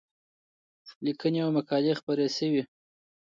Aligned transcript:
لیکنې 1.05 1.39
او 1.45 1.49
مقالې 1.57 1.93
خپرې 1.99 2.27
شوې. 2.37 2.63